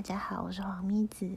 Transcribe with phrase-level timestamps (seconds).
[0.00, 1.28] 大家好，我是黄咪子。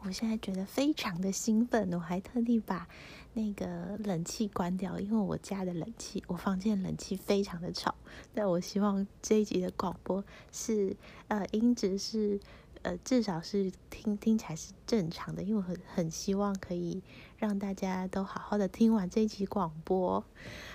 [0.00, 2.88] 我现在觉得非常的兴奋，我还特地把
[3.34, 7.94] 那个冷气关掉，因为我家的冷气，我房间冷气非常的吵。
[8.34, 10.96] 但我希望这一集的广播是
[11.28, 12.40] 呃音质是
[12.82, 17.00] 呃至少是听听起来是正常的，因为我很很希望可以
[17.36, 20.24] 让大家都好好的听完这一集广播。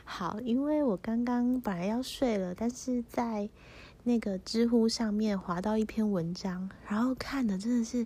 [0.05, 3.49] 好，因为我刚刚本来要睡了，但是在
[4.03, 8.05] 那个知乎上面划到一篇文章，然后看的真的是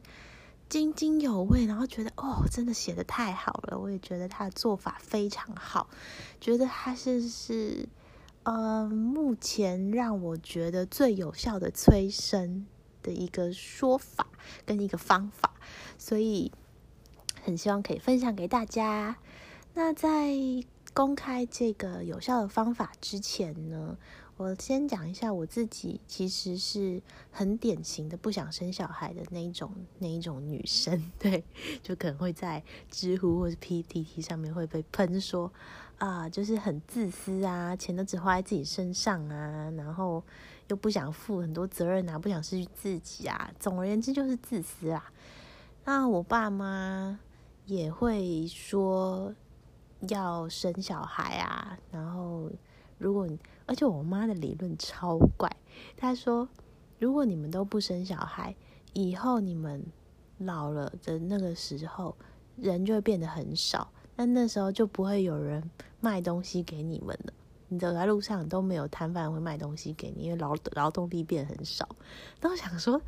[0.70, 3.80] 津津有味，然后觉得哦，真的写的太好了。
[3.80, 5.90] 我也觉得他的做法非常好，
[6.40, 7.90] 觉得他是是
[8.44, 12.68] 呃，目前让我觉得最有效的催生
[13.02, 14.28] 的一个说法
[14.66, 15.54] 跟一个方法，
[15.98, 16.52] 所以
[17.42, 19.18] 很希望可以分享给大家。
[19.74, 20.36] 那在
[20.94, 23.98] 公开这个有效的方法之前呢？
[24.38, 31.44] 我先讲一下我自己，其实是很典型的不想生小孩的那一种那一种女生， 对，
[31.82, 35.52] 就可能会在知乎或者 PTT 上面会被喷说
[35.98, 40.24] 啊，就是很自私啊，钱都只花在自己身上啊，然后
[40.68, 45.12] 又不想负很多责任啊，不想失去自己啊，总而言之就是自私啊。
[45.84, 47.20] 那我爸妈
[47.66, 49.34] 也会说
[50.10, 52.52] 要生小孩啊，然后
[53.00, 53.40] 如果你。
[53.68, 55.54] 而且我妈的理论超怪，
[55.98, 56.48] 她说
[57.00, 58.56] ：“如果你们都不生小孩，
[58.94, 59.86] 以后你们
[60.38, 62.16] 老了的那个时候，
[62.56, 67.34] 人就会变得很少，那那时候就不会有人卖东西给你们了。
[67.68, 71.90] 你走在路上都没有摊贩会卖东西给你，因为劳劳动力变很少。”
[72.40, 73.02] 那我想说，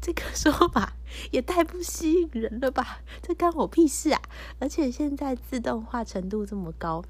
[0.00, 0.94] 这个说法
[1.30, 3.02] 也太不吸引人了吧？
[3.20, 4.22] 这干我屁事啊！
[4.58, 7.04] 而且现在自动化程度这么高，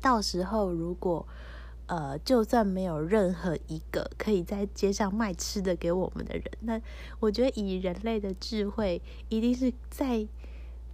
[0.00, 1.26] 到时候如果……
[1.86, 6.80] 呃，就算没有任何一个可以在街上卖吃的给我们的人，那
[7.20, 10.26] 我觉得以人类的智慧，一定是在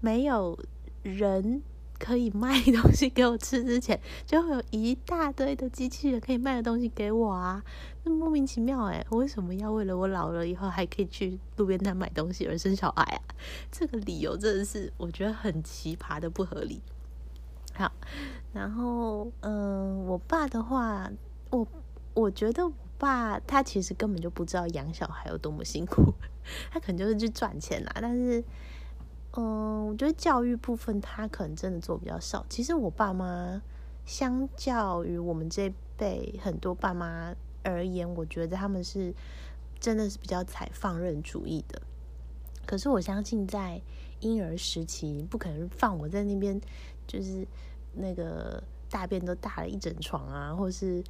[0.01, 0.59] 没有
[1.03, 1.63] 人
[1.99, 7.63] 可以卖东西给我吃之前，就会有一大堆的机器人可以卖的东西给我啊！
[8.05, 13.21] 那莫名其妙哎，我为什么要为了我老了以后还可以去路边摊买东西而生小孩啊？
[13.71, 16.81] 这个理由真的是我觉得很奇葩的不合理。
[17.75, 17.93] 好，
[18.59, 21.09] 然后嗯，我爸的话，
[21.51, 21.65] 我
[22.13, 26.13] 我觉得我爸他其实根本就不知道养小孩有多么辛苦，
[26.69, 27.93] 他可能就是去赚钱啦。
[28.01, 28.43] 但是，
[29.37, 32.45] 嗯，我觉得教育部分他可能真的做比较少。
[32.49, 33.63] 其实我爸妈
[34.05, 37.33] 相较于我们这辈很多爸妈
[37.63, 39.15] 而言，我觉得他们是
[39.79, 41.81] 真的是比较采放任主义的。
[42.67, 43.81] 可是我相信在
[44.19, 46.61] 婴儿时期，不可能放我在那边。
[47.07, 47.47] 就是
[47.99, 51.03] 那个大便都大了一整床啊，或者是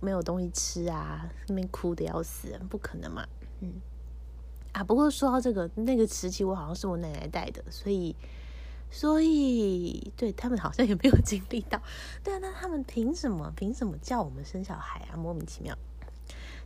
[0.00, 3.26] 没有东西吃啊，那边哭的要死，不可能嘛，
[3.60, 3.74] 嗯
[4.72, 4.82] 啊。
[4.82, 8.14] 不过说到这个，那个时期我好像是我奶奶带的，所以
[8.90, 11.80] 所以对他们好像也没有 经历到。
[12.24, 15.16] 对啊，那他们凭什么凭什么叫我们生小孩啊？
[15.16, 15.76] 莫名其妙。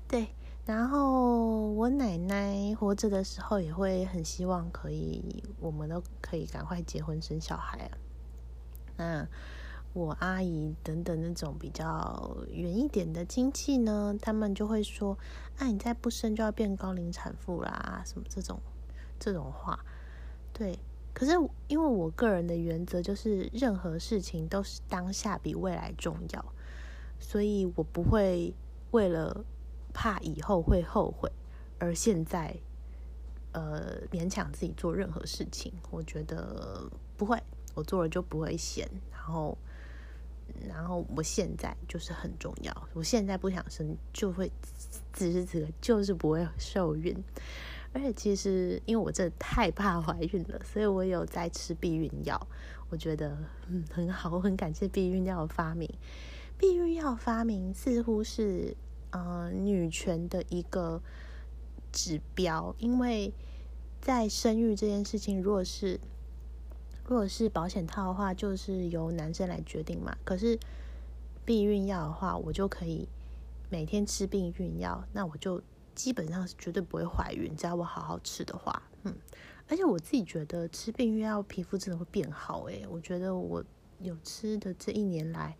[0.09, 0.29] 对，
[0.67, 7.99] 然后我奶奶活着的时候也会很希望可以，我们都可以赶快结婚生小孩啊。
[8.97, 9.29] 那
[9.95, 15.17] 我阿姨等等那种比较远一点的亲戚呢，他们就会说
[15.57, 18.61] ：“啊，你再不生就要变高龄产妇啦，什么这种
[19.21, 19.79] 这种话。”
[20.53, 20.79] 对，
[21.13, 21.33] 可是
[21.69, 26.45] 因为我个人的原则就是，任何事情都是当下比未来重要，
[27.21, 28.53] 所以我不会
[28.91, 29.45] 为了
[29.93, 31.31] 怕以后会后悔
[31.79, 32.57] 而现在
[33.53, 35.73] 呃勉强自己做任何事情。
[35.91, 37.41] 我觉得不会。
[37.77, 39.59] 我做了就不会嫌，然后，
[40.67, 42.89] 然后我现在就是很重要。
[42.93, 44.51] 我现在不想生，就会
[45.13, 47.17] 此时此刻就是不会受孕。
[47.93, 52.49] 而且其实因为我真的太怕怀孕了，所以我有在吃避孕药。
[52.91, 53.37] 我觉得
[53.69, 55.89] 嗯很好，我很感谢避孕药的发明。
[56.59, 58.77] 避孕药发明似乎是
[59.11, 61.01] 呃女权的一个
[61.93, 63.33] 指标，因为
[64.01, 66.01] 在生育这件事情，如果是
[67.07, 70.17] 如果是保险套的话，就是由男生来决定嘛。
[70.25, 70.59] 可是
[71.45, 73.07] 避孕药的话，我就可以
[73.69, 75.63] 每天吃避孕药，那我就
[75.95, 78.83] 基本上是绝对不会怀孕，只要我好好吃的话。
[79.03, 79.15] 嗯，
[79.69, 83.63] 而且我自己觉得吃避孕药皮肤真的会变好诶，我觉得我
[84.01, 85.55] 有吃的这一年来，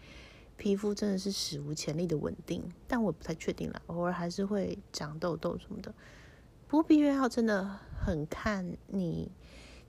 [0.57, 2.65] 皮肤真的是史无前例的稳定。
[2.89, 5.93] 但我不太确定了，偶尔还是会长痘痘什么的。
[6.69, 9.31] 不过避孕药真的很看你。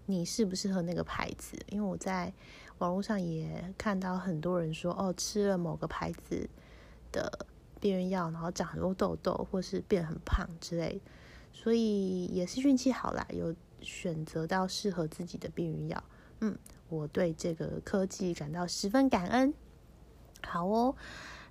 [0.05, 1.57] 你适不适合那个牌子？
[1.69, 2.31] 因为我在
[2.77, 6.49] 网络上也看到很多人说，哦，吃了某个牌子
[7.11, 7.47] 的
[7.79, 11.01] 避孕药，然后长很多痘痘，或是变很胖之类。
[11.53, 16.03] 所以也是运气好啦，有选择到适合自己的避孕药。
[16.41, 16.57] 嗯，
[16.89, 19.53] 我对这个科技感到十分感恩。
[20.43, 20.95] 好哦，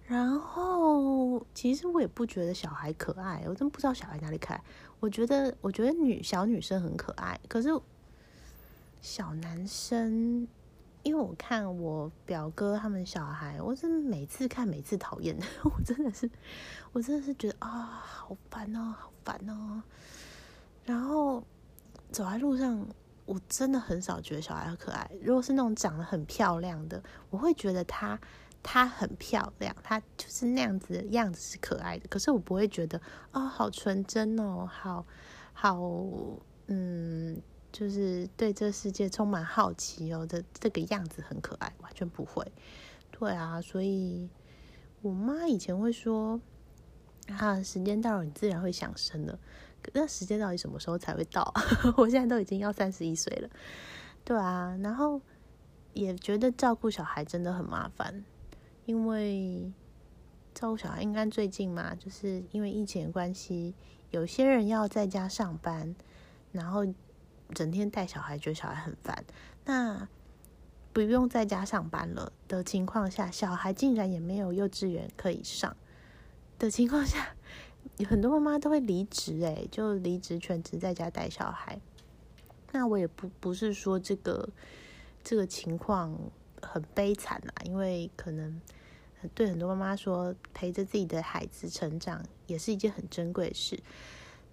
[0.07, 4.63] 然后其实我也不觉得小孩可爱，我真不知道小孩哪里可爱。
[5.01, 7.71] 我觉得，我觉得女小女生很可爱，可是
[9.05, 10.49] 小男生，
[11.03, 16.29] 因为我看我表哥他们小孩，我是每次看每次讨厌， 我真的是，
[16.91, 17.69] 我真的是觉得啊，
[18.03, 19.83] 好烦哦，好烦哦。
[20.87, 21.45] 然后
[22.11, 22.89] 走在路上。
[23.27, 25.11] 我真的很少觉得小孩很可爱。
[25.23, 28.21] 如果是那种长得很漂亮的，我会觉得她
[28.63, 32.07] 她很漂亮，她就是那样子的样子是可爱的。
[32.09, 33.01] 可是我不会觉得
[33.33, 35.07] 哦，好纯真哦，好
[35.55, 35.81] 好
[36.67, 37.41] 嗯，
[37.75, 42.47] 就是对这世界充满好奇哦的这个样子很可爱，完全不会。
[43.11, 44.31] 对啊，所以
[45.03, 46.41] 我妈以前会说
[47.27, 49.37] 啊，时间到了，你自然会想生的。
[49.93, 51.53] 那时间到底什么时候才会到？
[51.99, 53.51] 我现在都已经要三十一岁了，
[54.25, 55.21] 对啊，然后
[55.95, 58.25] 也觉得照顾小孩真的很麻烦，
[58.87, 59.73] 因为
[60.55, 63.75] 照顾小孩应该最近嘛，就是因为疫情的关系，
[64.11, 65.95] 有些人要在家上班，
[66.53, 66.87] 然后
[67.55, 69.25] 整天带小孩，觉得小孩很烦。
[69.65, 70.09] 那
[70.93, 75.77] 不用在家上班了的情况下，小孩竟然也没有幼稚园可以上
[76.59, 77.35] 的情况下。
[78.09, 81.79] 很多妈妈都会离职，哎，就离职全职在家带小孩。
[82.73, 84.49] 那我也不不是说这个
[85.23, 86.19] 这个情况
[86.63, 88.61] 很悲惨啦，因为可能
[89.35, 93.79] 对很多妈妈说，陪着自己的孩子成长也是一件很珍贵的事。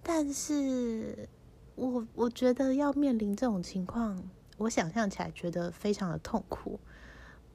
[0.02, 1.28] 但是
[1.74, 4.22] 我我觉得要面临这种情况，
[4.58, 6.78] 我想象起来觉得非常的痛苦。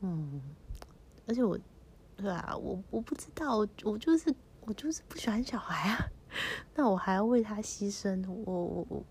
[0.01, 0.41] 嗯，
[1.27, 1.57] 而且我
[2.15, 4.33] 对啊，我我不知道，我就是。
[4.67, 5.97] 我就是不喜欢小孩啊，
[6.75, 9.05] 那我还要为他牺牲，我我我，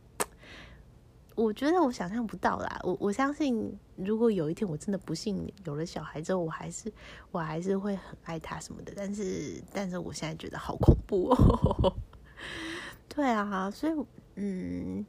[1.35, 2.79] 我觉得我想象不到啦。
[2.83, 6.93] 我我相信，如果有一天我真的不幸有了小孩之后，我还是
[7.31, 8.93] 我还是会很爱他什么的。
[8.95, 11.97] 但是，但是我现在觉得好恐怖哦。
[13.09, 13.95] 对啊，所以
[14.37, 15.05] 嗯，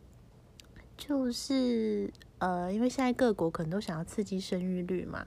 [0.97, 5.25] 就是呃，因为现在各国可能都想要刺激生育率嘛，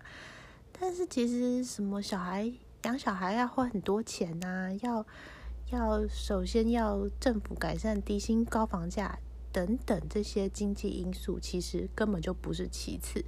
[0.79, 2.53] 但是其实什么小孩。
[2.85, 5.07] 养小孩要花很多钱呐，要
[5.69, 9.19] 要首先要政府改善低薪高房价
[9.53, 13.23] 等等这些经济因素，其实根本就不是其次。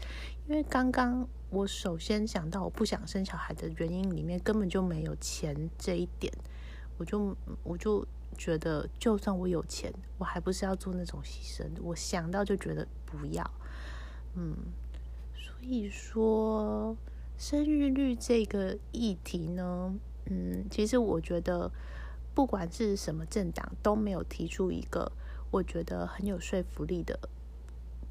[0.49, 6.33] 因为刚刚我首先想到我不想生小孩的原因里面根本就没有钱这一点，
[6.97, 11.65] 我就我就觉得就算我有钱，我还不是要做那种牺牲。
[11.83, 13.51] 我想到就觉得不要，
[14.35, 14.57] 嗯，
[15.35, 16.97] 所以说。
[17.39, 19.93] 生育率这个议题呢，
[20.27, 21.69] 嗯，其实我觉得
[22.35, 25.11] 不管是什么政党都没有提出一个
[25.51, 27.19] 我觉得很有说服力的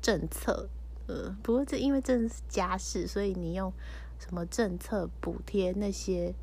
[0.02, 0.68] 政策。
[1.08, 3.72] 呃，不过这因为这是家事，所以你用
[4.20, 6.34] 什么政策补贴那些，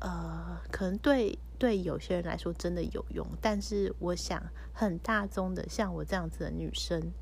[0.00, 4.42] 呃，可能对对有些人来说真的有用，但是我想
[4.72, 7.12] 很大宗的像我这样子的女生，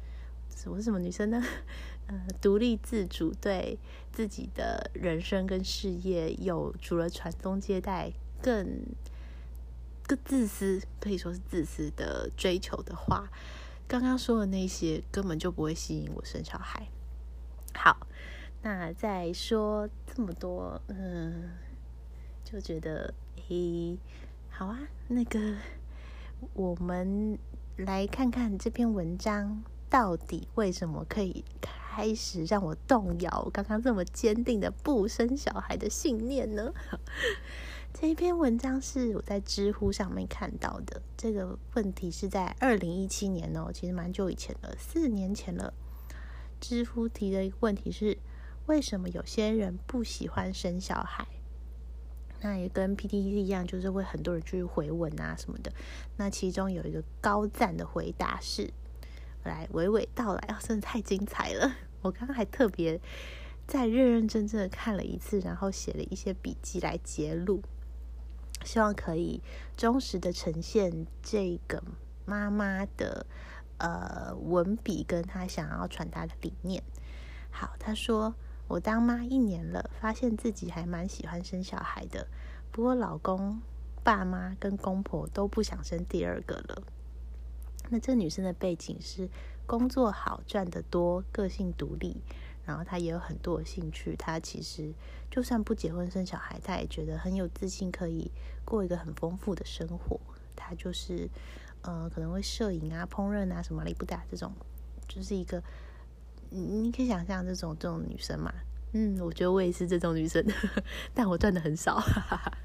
[0.66, 1.42] 我是什么女生呢？
[2.08, 3.78] 呃，独立自主，对
[4.12, 8.64] 自己的人生跟事业有除了传宗接代更
[10.06, 13.28] 更自私，可以说是自私的追求的话，
[13.88, 16.86] 刚刚说的那些根本就不会吸引我生小孩。
[17.74, 18.06] 好，
[18.62, 21.50] 那再说这么多，嗯，
[22.46, 23.12] 就觉得
[23.48, 23.98] 嘿，
[24.48, 25.56] 好啊，那个
[26.54, 27.36] 我们
[27.76, 31.44] 来看看这篇文章到底为什么可以。
[31.96, 36.70] 开始让我动摇刚刚这么坚定的不生小孩的信念呢？
[37.98, 41.00] 这一篇文章是我在知乎上面看到的。
[41.16, 45.72] 这个问题是在二零一七年哦，其实蛮久以前了，四年前了。
[46.60, 48.18] 知乎提的一个问题是：
[48.66, 51.26] 为什么有些人不喜欢生小孩？
[52.40, 55.72] 那也跟 PTT 一样，就是会很多人去回文啊什么的。
[56.16, 58.72] 那其中有一个高赞的回答是。
[59.44, 61.72] 来娓娓道来啊，真的太精彩了！
[62.02, 63.00] 我刚刚还特别
[63.64, 67.62] 再认认真真的看了一次，然后写了一些笔记来揭露，
[68.64, 69.40] 希望可以
[69.76, 71.80] 忠实的呈现这个
[72.24, 73.24] 妈妈的
[73.78, 76.82] 呃文笔跟她想要传达的理念。
[77.52, 78.34] 好，她说
[78.68, 82.26] 我当妈一年了，发现自己还蛮喜欢生小孩的，
[82.72, 83.60] 不过老公、
[84.02, 86.82] 爸妈跟公婆都不想生第二个了。
[87.88, 89.28] 那这女生的背景是
[89.66, 92.16] 工作好赚得多，个性独立，
[92.64, 94.16] 然后她也有很多兴趣。
[94.16, 94.92] 她其实
[95.30, 98.32] 就算不结婚生小孩，她也觉得很有自信，可以
[98.64, 100.18] 过一个很丰富的生活。
[100.56, 101.28] 她就是
[101.82, 104.52] 呃，可能会摄影啊、烹饪啊什么里不打这种，
[105.06, 105.62] 就是一个，
[106.50, 108.52] 你可以想象这种这种女生嘛。
[108.92, 110.44] 嗯，我觉得我也是这种女生，
[111.12, 112.02] 但我赚的很少。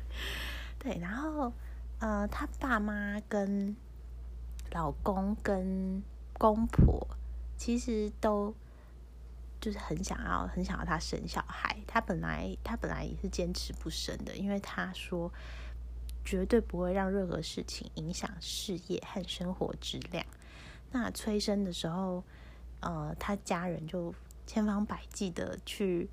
[0.80, 1.52] 对，然后
[2.00, 3.76] 呃，她爸妈跟
[4.72, 6.02] 老公跟
[6.34, 7.06] 公婆
[7.58, 8.54] 其实都
[9.60, 11.78] 就是很想要，很想要她生小孩。
[11.86, 15.32] 她本来她本来也是坚持不生的，因为她说
[16.24, 20.26] 绝对不会让任何事情影响事业和生活质量。
[20.92, 22.24] 那催生的时候，
[22.82, 24.14] 呃，他家人就。
[24.48, 26.10] 千方百计的去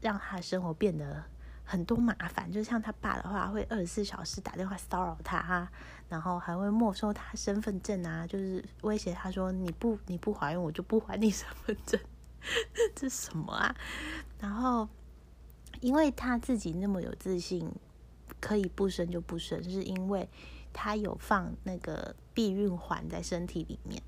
[0.00, 1.24] 让他的生活变得
[1.64, 5.68] 很多麻烦，就像他爸的话，会二十四小时打电话骚扰他，
[6.08, 11.98] 然后还会没收他身份证啊，就是威胁他说你不你不怀孕，我就不还你身份证，
[12.94, 13.74] 这什么啊？
[14.38, 14.88] 然后
[15.80, 17.68] 因为他自己那么有自信，
[18.38, 20.28] 可以不生就不生，是因为
[20.72, 24.00] 他有放那个避孕环在身体里面，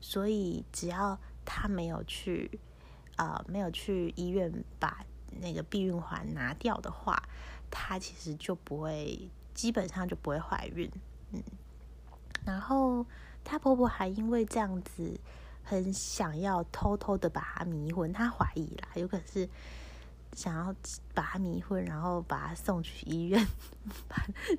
[0.00, 2.58] 所以只要他没有去。
[3.16, 5.04] 呃，没有去医院把
[5.42, 7.22] 那个避孕环拿掉的话，
[7.70, 10.90] 她其实就不会，基本上就不会怀孕。
[11.30, 11.42] 嗯，
[12.46, 13.04] 然后
[13.44, 15.20] 她婆婆还因为这样子，
[15.62, 19.46] 很想要偷偷的把她迷昏，她怀疑啦，有可能是
[20.32, 20.74] 想要
[21.12, 23.46] 把她迷昏，然后把她送去医院，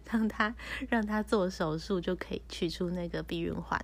[0.05, 0.55] 让她
[0.89, 3.81] 让她做手术就可以取出那个避孕环。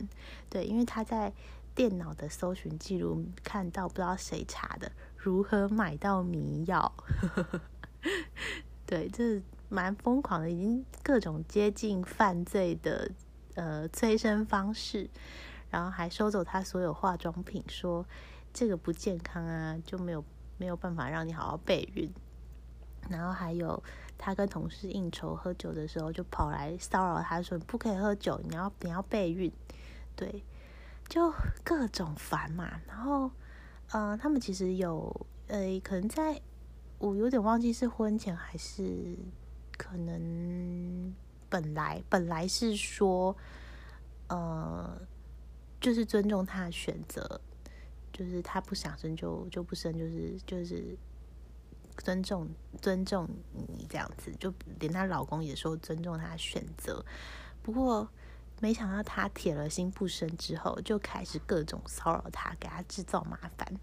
[0.48, 1.34] 对，因为她在。
[1.80, 6.94] 电脑的搜寻记录看到不知道谁查的，如何买到迷药？
[8.86, 13.10] 对，这蛮疯狂的，已经各种接近犯罪的
[13.56, 15.10] 呃催生方式，
[15.70, 18.06] 然后还收走他所有化妆品，说
[18.52, 20.22] 这个不健康啊，就没有
[20.58, 22.14] 没有办法让你好好备孕。
[23.10, 23.82] 然后还有
[24.18, 29.50] 他跟同事应酬喝酒的时候，就跑来骚扰他说不可以喝酒，你要你要备孕，
[30.18, 30.44] 对。
[31.10, 33.32] 就各种烦嘛，然后，
[33.90, 36.40] 呃，他们其实有，呃，可能在
[37.00, 39.18] 我有点忘记是婚前还是
[39.76, 41.12] 可能
[41.50, 43.36] 本来本来是说，
[44.28, 45.02] 呃，
[45.82, 47.42] 就是尊重他的选择，
[48.14, 50.96] 就是他不想生就就不生，就是就是
[51.98, 52.48] 尊重
[52.84, 53.28] 尊重
[53.68, 57.04] 你这样子，就连她老公也说尊重她的选择，
[57.64, 58.08] 不过。
[58.62, 63.80] 没想到他铁了心不生之后，就开始各种骚扰他，给他制造麻烦。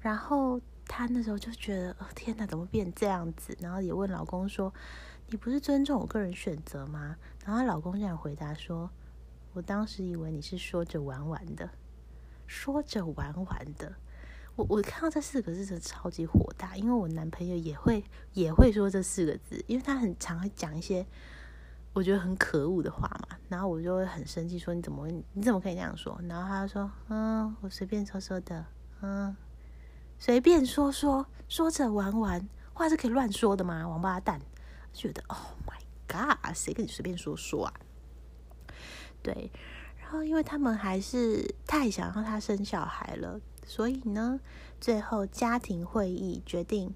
[0.00, 3.56] 然后他那时候就觉得，哦天哪，怎么变这样子？
[3.60, 4.72] 然后也问老公说
[5.26, 8.90] ：“你不是尊重我个人选择吗？”然后老公这样回答说
[9.54, 11.68] ：“我当时以为你是说着玩玩的，
[12.46, 13.92] 说着玩玩的。”
[14.54, 21.04] 我我看到这四个字真的超级火大，因为我男朋友也会也会说这四个字，因为他很常会讲一些。
[21.94, 26.18] 我觉得很可恶的话嘛，然后我就会很生气，说你怎么你怎么可以这样说？
[26.26, 28.64] 然后他就说，嗯，我随便说说的，
[29.02, 29.36] 嗯，
[30.18, 33.86] 随便说说，说着玩玩，话是可以乱说的吗？
[33.86, 34.40] 王八蛋，
[34.94, 37.74] 觉得 Oh my God，谁跟你随便说说啊？
[39.22, 39.52] 对，
[40.00, 44.40] 然后因为他们还是太想让他生小孩了，所以呢，
[44.80, 46.94] 最后家庭会议决定，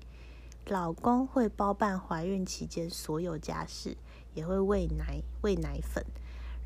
[0.65, 3.95] 老公会包办怀孕期间所有家事。
[4.37, 6.05] 也会喂奶、喂奶粉，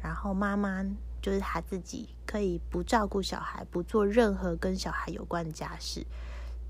[0.02, 0.84] 然后妈妈
[1.22, 6.04] 就是她自己可以不照顾小孩，不做任何跟小孩有关的家事，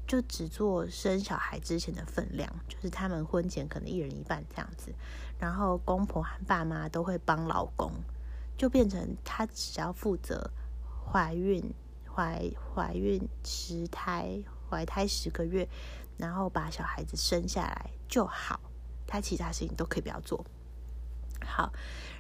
[0.07, 4.93] 就只做生小孩之前的分量，就是他们婚前可能一人一半这样子。
[5.39, 7.91] 然后公婆和爸妈都会帮老公，
[8.59, 10.51] 就变成她只要负责
[11.11, 11.73] 怀孕、
[12.15, 14.39] 怀怀孕、十胎、
[14.69, 15.67] 怀胎十个月，
[16.19, 18.61] 然后把小孩子生下来就好，
[19.07, 20.45] 他其他事情都可以不要做。
[21.51, 21.73] 好，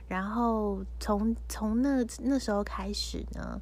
[0.08, 3.60] 然后从从那那时候开始呢，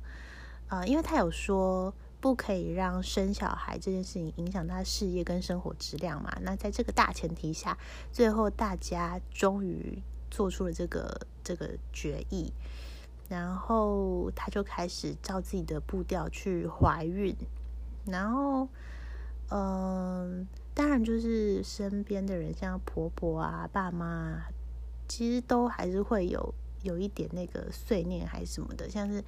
[0.68, 6.34] 呃，因为他有说不可以让生小孩这件事情影响他事业跟生活质量嘛。
[6.40, 7.76] 那在这个大前提下，
[8.10, 12.50] 最后大家终于做出了这个这个决议，
[13.28, 17.36] 然后他就开始照自己的步调去怀孕，
[18.06, 18.68] 然后，
[19.50, 24.44] 嗯，当然就是身边的人，像婆婆啊、爸妈。
[25.08, 29.24] 其实都还是会有有一点那个碎念还是什么的，像是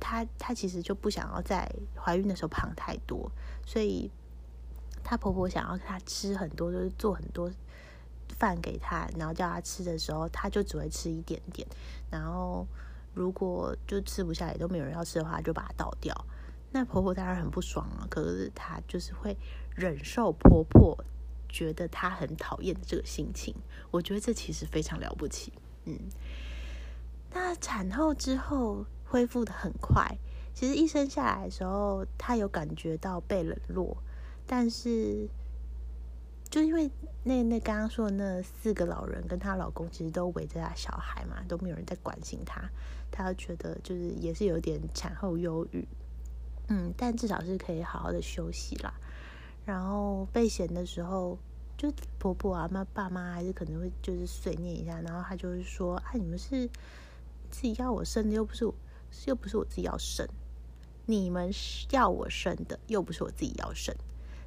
[0.00, 3.30] 她她其实就不想要在怀孕的时候胖太多，
[3.64, 4.10] 所以
[5.02, 7.50] 她婆婆想要她吃很多，就是做很多
[8.28, 11.66] 饭给她，然后叫她吃的时候，她就只会吃一点点，
[12.10, 12.66] 然后
[13.14, 16.14] 如果就吃不下来都没有人要吃的话，就把它倒掉。
[16.72, 19.36] 那婆婆当然很不爽啊，可是她就是会
[19.76, 20.98] 忍受婆婆。
[21.52, 23.54] 觉得他很讨厌的这个心情，
[23.90, 25.52] 我觉得这其实非常了不起。
[25.84, 25.98] 嗯，
[27.30, 30.16] 那产后之后恢复的很快，
[30.54, 33.96] 其实一生下来的时候，她有感觉到被冷落，
[34.46, 35.28] 但是
[36.48, 36.90] 就因为
[37.22, 42.62] 那那刚刚说的那四个老人跟她老公其实都围着她小孩嘛，都没有人在关心她，
[43.10, 45.86] 她觉得就是也是有点产后忧郁，
[46.68, 48.94] 嗯，但至少是可以好好的休息啦。
[49.64, 51.38] 然后被嫌的时候。
[51.74, 56.68] 就婆婆啊，妈爸妈还是可能会就是碎念一下，然后他就是说：“啊，你们是
[57.50, 58.72] 自己要我生的，又不是
[59.26, 60.24] 又不是我自己要生，
[61.06, 63.92] 你们是要我生的，又不是我自己要生，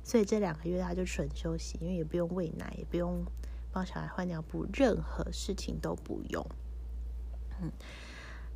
[0.01, 3.25] 所以这两个月她就纯休息，因为也不用喂奶，也不用
[3.69, 6.45] 帮小孩换尿布，任何事情都不用。
[7.62, 7.69] 嗯，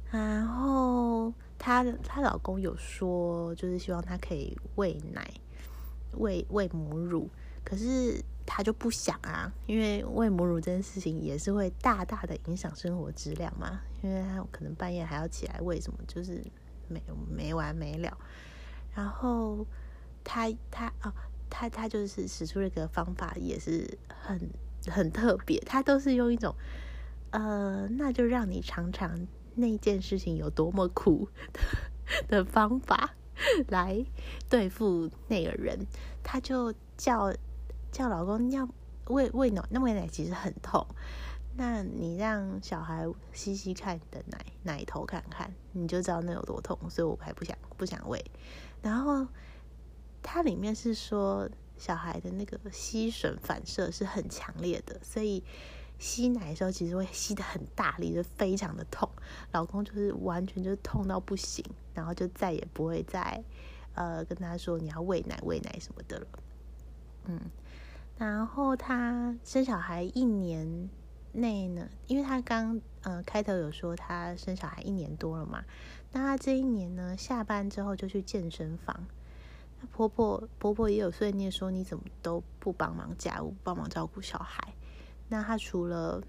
[0.10, 5.30] 然后她她老公有说，就是希望她可以喂奶，
[6.14, 7.30] 喂喂母乳，
[7.64, 8.24] 可是。
[8.52, 13.80] 他就不想啊，因为喂母乳这件事情也是会大大的影响生活质量嘛。
[14.02, 16.44] 因为他可能半夜还要起来喂什么，就是
[16.88, 17.00] 没
[17.30, 18.18] 没完没了。
[18.96, 19.64] 然后
[20.24, 21.14] 他他哦，
[21.48, 24.50] 他他就是使出了一个方法，也是很
[24.88, 25.60] 很特别。
[25.60, 26.56] 他都是用一种
[27.30, 31.30] 呃，那就让你尝尝那件事情有多么苦
[32.28, 33.14] 的方法
[33.70, 34.06] 来
[34.50, 35.86] 对付那个人。
[36.24, 37.34] 他就叫。
[37.92, 38.70] 叫老公要
[39.08, 40.86] 喂喂奶，那喂奶其实很痛。
[41.58, 43.04] 那你让小孩
[43.34, 46.78] 吸吸看你的奶奶头看看，你就知道那有多痛。
[46.88, 48.24] 所以我还不想不想喂。
[48.84, 49.26] 然后
[50.22, 55.44] 它里面是说小孩的那个吸吮反射是很强烈的，所以
[56.00, 59.08] 吸奶的时候其实会吸的很大力，就非常的痛。
[59.52, 61.64] 老公就是完全就是痛到不行，
[61.94, 63.44] 然后就再也不会再
[63.94, 66.28] 呃跟他说你要喂奶喂奶什么的了。
[67.26, 67.40] 嗯。
[68.18, 70.90] 然后她生小孩一年
[71.32, 75.64] 内呢，因为她刚呃开头有说她生小孩一年多了嘛，
[76.12, 79.06] 那她这一年呢下班之后就去健身房。
[79.80, 84.74] 那婆婆婆婆也有碎念说你怎么都不帮忙家务，帮忙照顾小孩。
[85.30, 86.22] 那他除了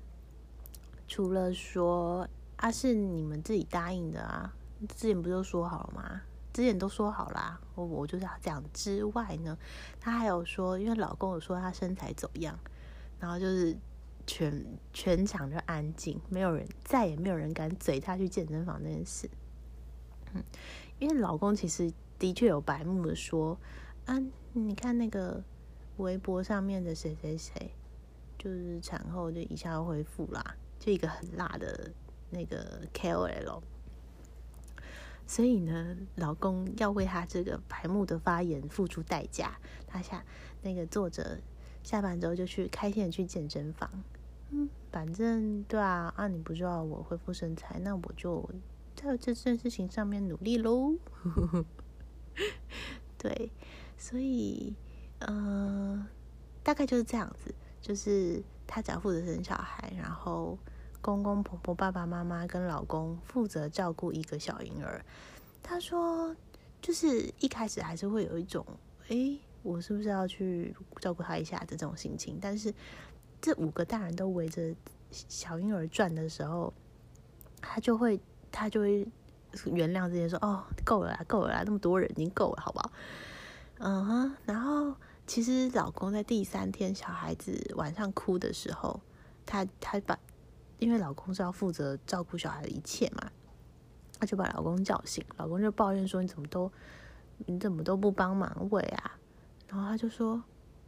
[1.09, 4.55] 除了说啊是你们自己答应的啊，
[4.89, 6.23] 之前不就说好了吗？
[6.53, 8.63] 之前都说好啦，我我就是要讲。
[8.73, 9.57] 之外呢，
[10.01, 12.59] 他还有说，因为老公有说他身材走样，
[13.21, 13.77] 然后就是
[14.27, 19.31] 全全场就安静，没有人再也没有人敢嘴他去健身房那件事。
[20.35, 20.43] 嗯，
[20.99, 23.57] 因为老公其实的确有白目的说，
[24.07, 24.21] 啊，
[24.53, 25.43] 你看那个
[25.99, 27.73] 微博上面的谁谁谁，
[28.43, 30.43] 就是产后就一下恢复啦，
[30.79, 31.93] 就一个很辣的
[32.31, 33.61] 那个 KOL。
[35.27, 39.59] 所以呢，老公要为他这个白目的发言付出代价。
[39.87, 40.25] 他下
[40.63, 41.39] 那个作者
[41.83, 43.89] 下班之后就去开心的去健身房。
[44.49, 48.49] 嗯，反正对啊，啊你不知道我恢复身材，那我就
[48.97, 50.95] 在这件事情上面努力喽。
[53.17, 53.53] 对，
[53.99, 54.75] 所以
[55.19, 56.09] 呃，
[56.63, 60.59] 大概就是这样子，就是他只要负责生小孩，然后。
[61.03, 65.03] 公公婆婆、爸爸妈妈跟老公负责照顾一个小婴儿。
[65.63, 66.37] 他说，
[66.83, 68.63] 就是一开始还是会有一种，
[69.09, 69.17] 哎，
[69.63, 72.39] 我是不是要去照顾他一下的这种心情。
[72.39, 72.75] 但是
[73.41, 74.75] 这五个大人都围着
[75.11, 76.71] 小婴儿转的时候，
[77.63, 78.21] 他就会，
[78.53, 79.09] 他就会
[79.73, 82.93] 原谅这些，说，哦，够了啦，够了啦，那么多人已经够了，好不好？
[83.79, 84.37] 嗯哼。
[84.45, 84.95] 然后
[85.31, 89.01] 其实老公在第三天小孩子晚上哭的时候，
[89.47, 90.19] 他他把。
[90.81, 93.31] 因为老公是要负责照顾小孩的一切嘛，
[94.19, 96.73] 他就把老公叫醒，老公就抱怨说：“你怎么都
[97.47, 99.21] 你怎么都不帮忙喂啊？”
[99.71, 100.43] 然后他就说：“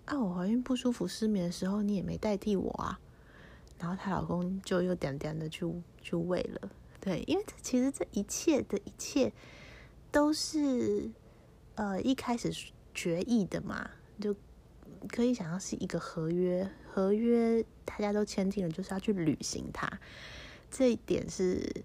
[0.06, 2.98] 啊，我怀孕不舒服失眠的时候，你也没代替我啊。”
[3.78, 6.68] 然后她老公就又点点的去去喂了。
[7.00, 9.32] 对，因为这其实这一切的一切
[10.10, 11.08] 都是
[11.76, 12.50] 呃一开始
[12.92, 14.34] 决议的嘛，就。
[15.08, 19.90] 可以想象是一个合约，合约大家都签订了，就是要去履行它。
[20.70, 21.84] 这一点是，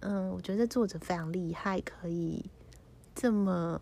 [0.00, 2.42] 嗯，我觉得作者非常厉害，可以
[3.14, 3.78] 这么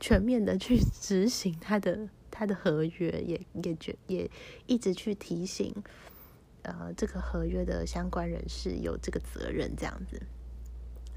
[0.00, 4.28] 全面的去执行他的他的合约，也也觉也
[4.66, 5.72] 一直去提醒，
[6.62, 10.20] 呃，这个合约的相关人士有这个责任，这样子。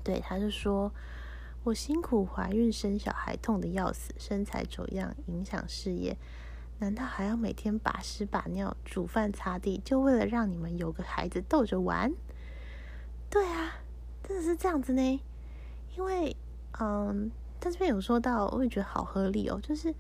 [0.04, 0.94] 对，他就说
[1.64, 6.18] 我辛苦怀孕生小孩，痛的要死，身材走样，影响事业。
[6.80, 12.12] 难道还要每天把屎把尿、煮饭擦地，就为了让你们有个孩子逗着玩？
[13.30, 13.76] 对啊，
[14.24, 15.22] 真的是这样子呢。
[15.96, 16.36] 因为，
[16.80, 19.60] 嗯，他这边有说到，我也觉得好合理哦。
[19.62, 19.94] 就是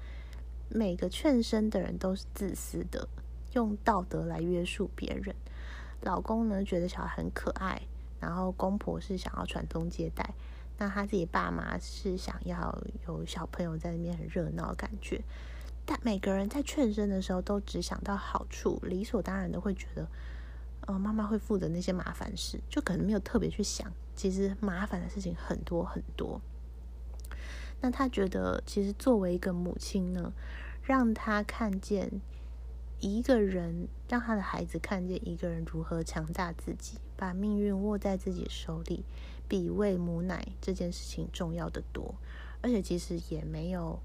[0.67, 3.07] 每个劝生的人都是自私的，
[3.53, 5.35] 用道德来约束别人。
[6.01, 7.79] 老公呢，觉得小孩很可爱，
[8.19, 10.33] 然后公婆是想要传宗接代，
[10.81, 15.21] 那他自己爸妈是想要有小朋友在那边很热闹的感觉。
[15.85, 20.07] 但每个人在劝生的时候都只想到好处，理所当然的会觉得，
[20.87, 26.41] 呃，妈妈会负责那些麻烦事，就可能没有特别去想，其实麻烦的事情很多很多。
[27.79, 30.33] 那他觉得，其实作为一个母亲呢，
[30.81, 32.09] 让他看见
[32.99, 39.03] 一个人，让他的孩子看见一个人如何强大自己，把命运握在自己手里，
[39.51, 42.15] 比喂母奶这件事情重要的多。
[42.61, 43.99] 而且其实也没有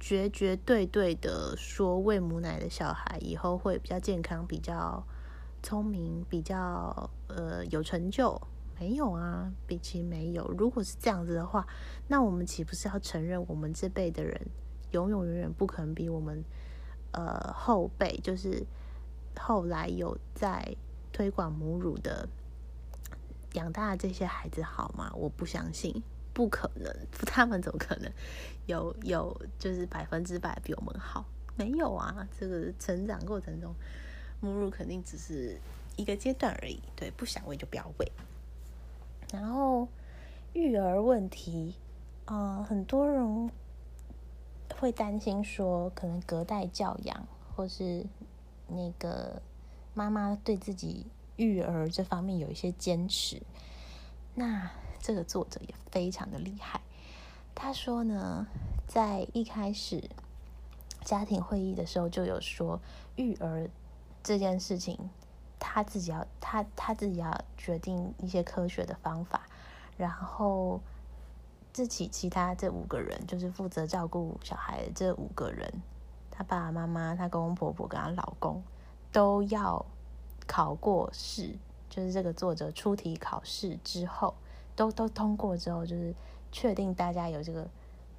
[0.00, 5.04] 绝绝对对的说喂母奶的小孩以后会比较健康、比较
[5.62, 8.40] 聪明、比较呃有成就。
[8.80, 10.44] 没有啊，比起没有。
[10.56, 11.66] 如果是这样子的话，
[12.08, 14.40] 那我们岂不是要承认我们这辈的人
[14.92, 16.42] 永永远远不可能比我们
[17.12, 18.64] 呃后辈，就是
[19.38, 20.74] 后来有在
[21.12, 22.26] 推广母乳的
[23.54, 25.10] 养大这些孩子好吗？
[25.16, 26.94] 我不相信，不可能，
[27.26, 28.12] 他们怎么可能
[28.66, 31.24] 有有就是百分之百比我们好？
[31.56, 33.74] 没有啊，这个成长过程中，
[34.40, 35.58] 母乳肯定只是
[35.96, 36.80] 一个阶段而已。
[36.96, 38.12] 对，不想喂就不要喂。
[39.32, 39.88] 然后
[40.52, 41.76] 育儿问题，
[42.26, 43.50] 呃，很多人
[44.80, 48.04] 会担心说，可能隔代教养，或是
[48.66, 49.40] 那个
[49.94, 51.06] 妈妈对自己
[51.36, 53.42] 育儿这方面有一些坚持。
[54.34, 54.70] 那
[55.00, 56.80] 这个作者也非常的厉害，
[57.54, 58.46] 他说呢，
[58.86, 60.10] 在一开始
[61.02, 62.80] 家庭会议的时候就有说，
[63.16, 63.68] 育儿
[64.22, 65.10] 这件事情。
[65.66, 69.48] 他自己要他他自己要决定一些科学的方法，
[69.96, 70.78] 然后
[71.72, 75.72] 自己其他这五个人就是负责照顾小孩的这五个人，
[76.30, 78.62] 他爸爸妈妈、他公公婆婆跟他老公
[79.10, 79.86] 都要
[80.46, 81.54] 考过试，
[81.88, 84.34] 就是这个作者出题考试之后
[84.76, 86.14] 都都通过之后，就是
[86.52, 87.68] 确定大家有这个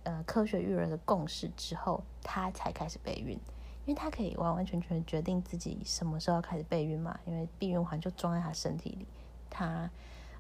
[0.04, 3.40] 呃科学育儿的共识之后，他才开始备孕。
[3.86, 9.06] 因为他可以完完全全决定自己什么时候要开始备孕嘛，因为避孕环就装在他身体里，
[9.48, 9.88] 他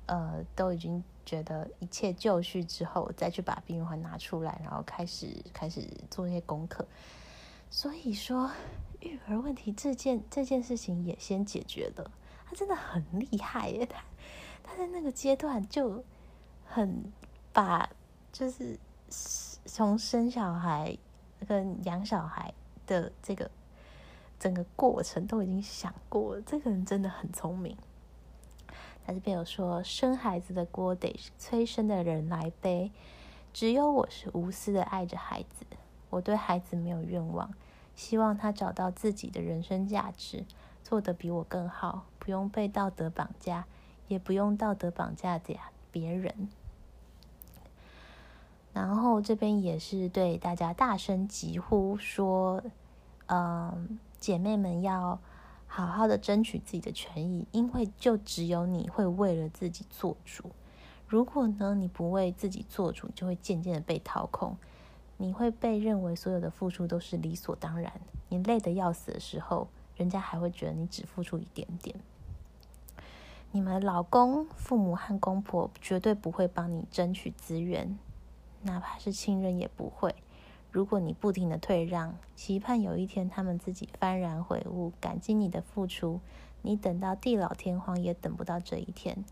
[0.07, 6.87] 呃都已经觉得一切就绪之后，再去把避孕环拿出来，然后开始开始做一些功课。
[7.69, 8.49] 所以说
[9.09, 12.11] 育儿问题这件这件事情也先解决了，
[12.45, 13.85] 他真的很厉害耶！
[13.85, 14.03] 他
[14.63, 16.03] 他在那个阶段就
[16.65, 17.11] 很
[17.53, 17.89] 把
[18.31, 18.77] 就是
[19.65, 20.97] 从生小孩
[21.47, 22.53] 跟养小孩。
[22.87, 23.49] 的这个
[24.39, 27.75] 整个过程都已经想过了，这个人真的很聪明。
[29.03, 32.91] 他这边有说，生孩子的锅得催生的人来背，
[33.51, 35.65] 只有我是无私的爱着孩子，
[36.11, 37.51] 我对孩子没有愿望，
[37.95, 40.45] 希望他找到自己的人生价值，
[40.83, 43.65] 做得比我更好，不用被道德绑架，
[44.07, 45.57] 也不用道德绑架的
[45.91, 46.49] 别人。
[48.73, 52.61] 然后这边也是对大家大声疾呼说
[53.27, 55.17] ：“嗯，姐妹们要
[55.65, 60.51] 好好的争取自己的权益，因为就只有你会为了自己做主。
[61.07, 64.57] 如果呢你不为自己做主，就会渐渐的被掏空，
[65.17, 67.91] 你会被认为所有的付出都是理所当然。
[68.29, 71.95] 你累得要死的时候，人家还会觉得你只付出一点点。
[73.51, 77.97] 你们老公、父母和公婆绝对不会帮你争取资源。”
[78.63, 80.15] 哪怕是亲人也不会。
[80.71, 86.19] 如果你不停的退让，期盼有一天他们自己幡然悔悟，感激你的付出，
[86.63, 89.23] 你等到地老天荒也等不到这一天。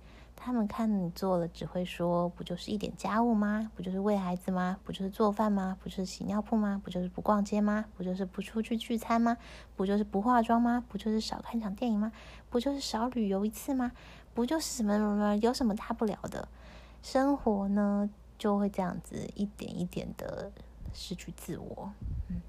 [0.43, 3.71] 他们看你做了，只会说：不就是一点家务吗？
[3.75, 4.77] 不就是喂孩子吗？
[4.83, 5.77] 不就是做饭吗？
[5.81, 6.81] 不就是洗尿布吗？
[6.83, 7.85] 不就是不逛街吗？
[7.95, 9.37] 不就是不出去聚餐吗？
[9.77, 10.83] 不就是不化妆吗？
[10.89, 12.11] 不就是少看场电影吗？
[12.49, 13.93] 不就是少旅游一次吗？
[14.33, 15.37] 不就是什么什么？
[15.37, 16.47] 有什么大不了的？
[17.01, 18.09] 生活呢？
[18.37, 20.51] 就会这样子一点一点的
[20.93, 21.93] 失去自我，
[22.27, 22.41] 嗯，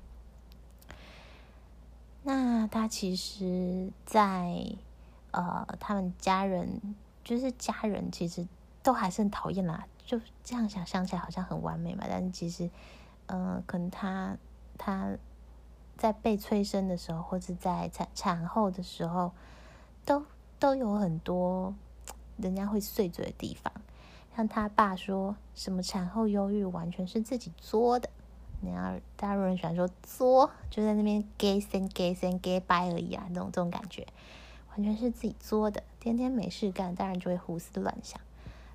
[2.24, 4.66] 那他其实，在
[5.30, 6.80] 呃，他们家人
[7.24, 8.46] 就是家人，其实
[8.82, 9.86] 都还是很讨厌啦。
[10.04, 12.04] 就这样想想起来，好像很完美嘛。
[12.08, 12.68] 但是其实，
[13.26, 14.36] 嗯，可能他
[14.76, 15.16] 他
[15.96, 19.32] 在被催生的时候，或者在产产后的时候，
[20.04, 20.22] 都
[20.58, 21.74] 都有很多
[22.36, 23.72] 人家会碎嘴的地方。
[24.36, 28.10] 像他爸说什么产后忧郁完全是自己作的，
[28.60, 34.04] 你要大陆人喜欢说作，就在那边 gay 生 gay 森 gay 掰而已啊，那种这种感觉，
[34.74, 38.20] 完全是自己作的，天天没事干，当然就会胡思乱想。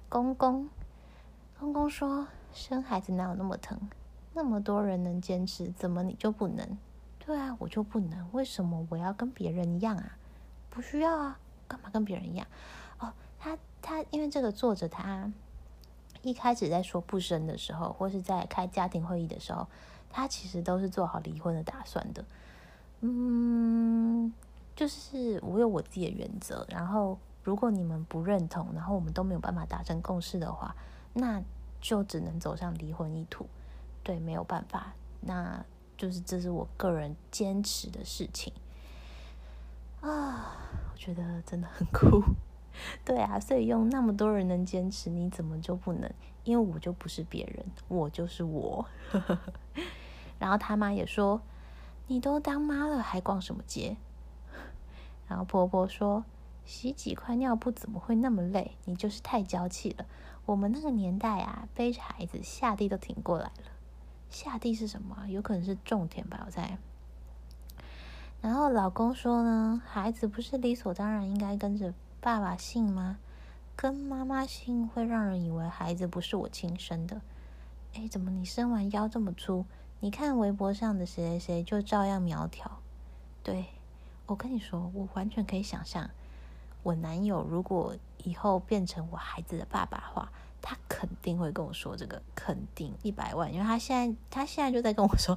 [0.10, 0.70] 公公，
[1.60, 3.80] 公公说生孩子哪有那么疼，
[4.34, 6.78] 那么多人能坚持，怎么你就不能？
[7.20, 10.18] 对啊，我就不能，为什么我要跟别人一样啊？
[10.70, 12.48] 不需要啊，干嘛跟别人一样？
[13.00, 13.58] 哦，他。
[13.82, 15.32] 他因为这个作者他
[16.22, 19.68] 一开始在说不生的时候，或是在开家庭会议的时候，
[20.10, 22.26] 他其实都是做好离婚的打算的。
[23.00, 24.34] 嗯，
[24.80, 30.74] 就是我有我自己的原则，然后如果你们不认同，然后我们都没有办法达成共识的话，
[31.12, 31.44] 那
[31.82, 33.46] 就只能走上离婚一途。
[34.04, 35.66] 对，没有办法，那
[35.98, 38.54] 就是这是我个人坚持的事情
[40.00, 40.56] 啊，
[40.94, 42.24] 我觉得真的很酷。
[43.04, 46.10] 对啊，所以用那么多人能坚持，你怎么就不能？
[46.46, 48.86] 因为我就不是别人，我就是我。
[50.40, 51.42] 然后他妈也说
[52.08, 53.98] ：“你都当妈了，还逛什么街？”
[55.30, 56.26] 然后婆婆说
[56.66, 58.72] ：“洗几块尿布怎么会那么累？
[58.84, 60.06] 你就是太娇气了。
[60.46, 63.54] 我们那个年代啊，背着孩子下地都挺过来了。
[64.30, 65.26] 下地是什么？
[65.30, 66.78] 有可能是种田吧，我猜。”
[68.42, 73.18] 然后老公说呢：“孩子不是理所当然应该跟着。”爸爸姓吗？
[73.78, 77.22] 跟妈妈姓会让人以为孩子不是我亲生的。
[77.94, 79.66] 哎，怎么你生完腰这么粗？
[80.02, 82.80] 你看微博上的谁谁谁就照样苗条。
[83.42, 83.68] 对，
[84.30, 86.10] 我跟你说，我完全可以想象，
[86.84, 95.34] 我男友如果以后变成我孩子的爸爸的话，他肯定会跟我说这个，肯定一百万，因为他现在他现在就在跟我说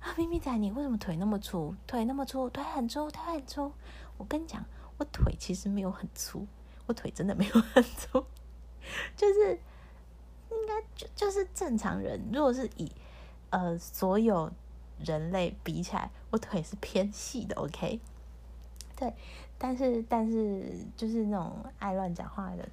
[0.00, 1.74] 啊，咪咪仔，你为什么腿那么粗？
[1.86, 3.72] 腿那么粗，腿很粗，腿很粗。
[4.18, 4.64] 我跟你讲。
[4.96, 6.46] 我腿其实没有很粗，
[6.86, 8.24] 我腿真的没有很粗，
[9.16, 9.58] 就是
[10.52, 12.30] 应该就就是正常人。
[12.32, 12.88] 如果是以
[13.50, 14.52] 呃所有
[15.00, 17.56] 人类比起来，我腿是偏细的。
[17.56, 17.98] OK，
[19.04, 19.14] 对，
[19.58, 22.66] 但是但是就是那种爱乱讲话的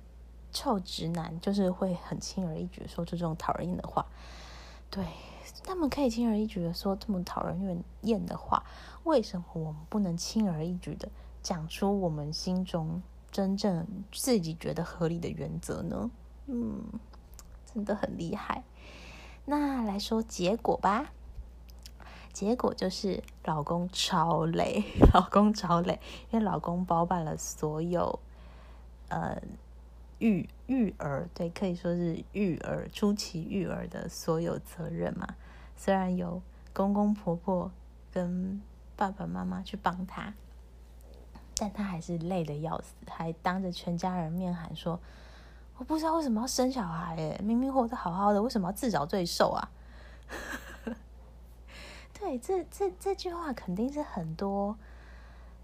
[0.54, 4.06] 臭直男，就是会很轻而易举说出这种讨人厌的话。
[4.90, 5.06] 对，
[5.62, 8.64] 他们可以轻而易举的说这么讨人厌的话，
[9.04, 11.10] 为什么我们不能轻而易举的？
[11.44, 16.10] 讲出我们心中真正自己觉得合理的原则呢？
[16.46, 16.82] 嗯，
[17.74, 18.64] 真的很厉害。
[19.44, 21.12] 那来说结果吧。
[22.34, 26.00] 结果就是老公超累， 老公超累，
[26.32, 28.20] 因为老公包办了所有
[29.10, 29.42] 呃
[30.20, 35.28] 育育儿，对，可以说是育儿初期育儿的所有责任嘛。
[35.76, 36.42] 虽然有
[36.74, 37.72] 公公婆婆
[38.12, 38.62] 跟
[38.96, 40.34] 爸爸妈妈去帮他。
[41.54, 45.00] 但他还是累的要死，还当着全家人面喊说
[45.78, 49.70] ：“我不知道为什么要生小孩，哎，明明活得好好的，为什么要自找罪受啊？”
[52.22, 54.78] 对，这这这句话肯定是很多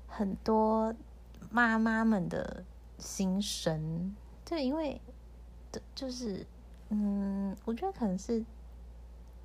[0.07, 0.91] 很多
[1.51, 2.63] 妈妈们的
[2.97, 4.15] 心声。
[4.43, 4.99] 对，因为
[5.93, 6.47] 就是，
[6.89, 8.43] 嗯，我觉得可能是，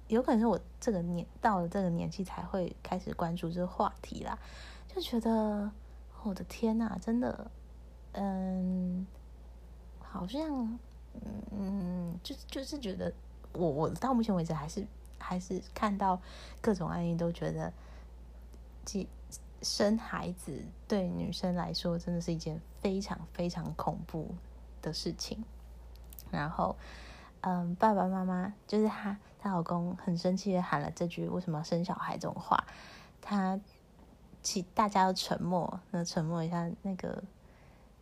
[0.09, 4.39] 有可能是我这个年到了这个年纪才会开始关注这个话题啦，
[4.89, 5.71] 就觉得。
[6.25, 7.51] 我的天呐，真的，
[8.13, 9.05] 嗯，
[9.99, 10.79] 好像，
[11.51, 13.13] 嗯，就就是觉得，
[13.55, 14.87] 我我到目前为止还是
[15.23, 16.21] 还是看到
[16.61, 17.73] 各种案例，都觉得，
[18.85, 19.09] 即
[19.63, 24.35] 生孩子对女生来说真的是一件非常非常恐怖
[24.83, 25.45] 的事情。
[26.31, 26.77] 然后，
[27.43, 32.65] 嗯，爸爸妈妈就是她她老公很生气的喊了这句“为什么要生小孩”这种话，
[33.21, 33.59] 他。
[34.45, 37.23] 其大家都沉默，那沉默一下，那个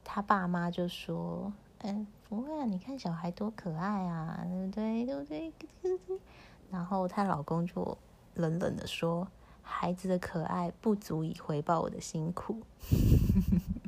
[0.03, 1.53] 他爸妈就说
[1.85, 5.05] ：“哎，不会啊，你看小孩多可爱啊，对不对？
[5.05, 5.53] 对不对？”
[6.71, 7.99] 然后她老公就
[8.35, 9.29] 冷冷的说
[9.63, 12.63] ：“孩子的可爱不足以回报我的辛苦。”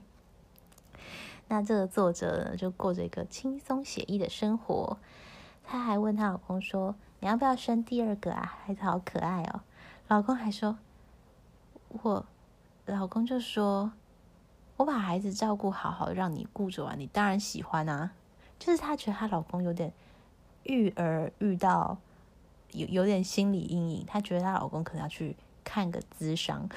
[1.49, 4.97] 那这个作者呢，就过着一个轻松写意的生活。
[5.65, 8.59] 她还问她老公说：“你要不要生第二个啊？
[8.65, 9.61] 孩子好可爱哦。”
[10.09, 10.79] 老公还说
[12.03, 12.27] ：“我。”
[12.87, 13.93] 老公就说
[14.77, 18.13] ：“我把孩子照顾好好，让你顾着啊，你当然喜欢啊。”
[18.59, 19.93] 就是她觉得她老公有点
[20.65, 21.97] 育儿遇到
[22.73, 26.69] 有有点心理阴影，她觉得她老公可能要去看个咨商。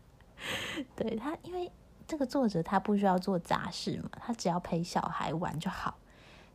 [0.94, 1.70] 对她，因为
[2.06, 5.96] 这个作者他不需要做杂事嘛，他只要陪小孩玩就好。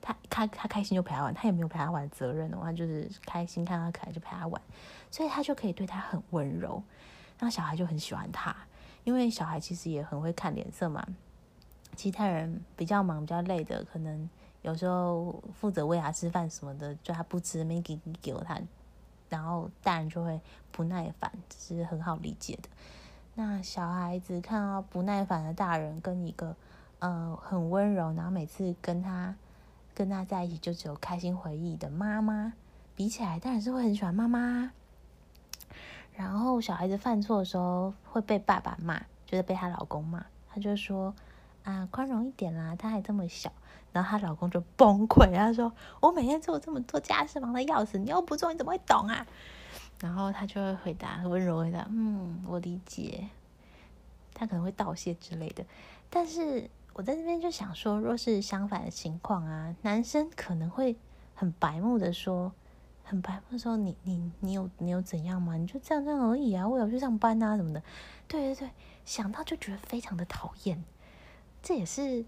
[0.04, 4.62] 他他他开心就陪他玩，他也没有陪他玩的责任的话，就是开心看他可爱就陪他玩，
[5.12, 6.82] 所以他就可以对他很温柔。
[7.40, 8.56] 那小孩就很喜欢他，
[9.04, 11.06] 因为小孩其实也很会看脸色嘛。
[11.96, 14.28] 其他人比较忙、比较累的，可能
[14.62, 18.60] 有时候负责喂他吃饭什么的，就他不吃，没给给他，
[19.30, 20.40] 然后大人就会
[20.72, 22.70] 不耐烦，这是很好理解的。
[23.34, 26.56] 那小孩子看到不耐烦的大人跟一个
[27.00, 29.36] 呃很温柔，然后每次跟他
[29.96, 32.54] 跟他在一起就只有开心回忆的妈妈
[32.96, 34.72] 比起来，当然是会很喜欢妈妈。
[36.14, 40.26] 然后小孩子犯错的时候会被爸爸骂，就是被她老公骂。
[40.54, 41.16] 他就说
[41.64, 43.52] ：“啊，宽容一点啦，他还这么小。
[43.92, 49.26] 然后她老公就崩溃，他说：“我每天做这么多家事，忙的要死，你又不做，你怎么会懂啊？”
[50.00, 53.28] 然后她就会回答，温柔回答：“嗯，我理解。”
[54.34, 55.64] 他可能会道谢之类的。
[56.10, 60.96] 但是我在这边就想说，若是相反的情况啊，男生可能会
[61.36, 62.52] 很白目的说，
[63.04, 65.58] 很白目的说：“你你你有你有怎样吗？
[65.58, 67.84] 你就这样这样而已啊，我有去上班啊什么的。”
[68.28, 68.70] 对对对，
[69.06, 70.84] 想到就觉得非常的讨厌。
[71.62, 72.26] 这也是。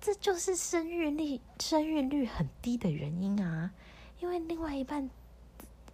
[0.00, 3.72] 这就是生育率生育率很低的原因啊！
[4.20, 5.10] 因为另外一半，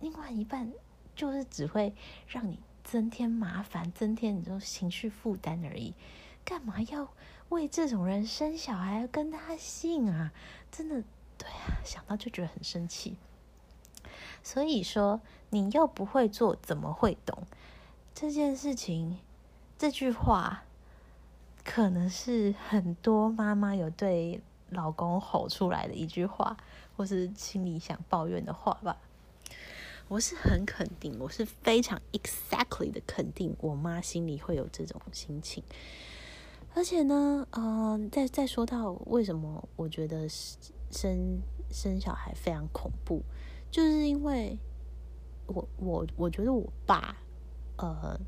[0.00, 0.72] 另外一半
[1.14, 1.94] 就是只会
[2.26, 5.94] 让你增添麻烦，增添你这种情绪负担而已。
[6.44, 7.08] 干嘛要
[7.48, 10.32] 为这种人生小孩跟他姓啊？
[10.70, 11.02] 真的，
[11.38, 13.16] 对啊，想到就觉得很生气。
[14.42, 17.46] 所以说，你又不会做，怎么会懂
[18.14, 19.18] 这件事情？
[19.78, 20.64] 这句话。
[21.64, 26.56] 可能是很多妈妈有对老公吼出来的一句话，
[26.96, 28.96] 或是心里想抱怨的话吧。
[30.08, 35.62] 我是很肯定，我是非常 exactly 的肯定，我妈心里会有这种心情。
[36.74, 40.28] 而且呢，嗯，再再说到为什么我觉得
[40.90, 43.22] 生生小孩非常恐怖，
[43.70, 44.58] 就是因为
[45.46, 47.16] 我我我觉得我爸，
[47.76, 48.18] 呃，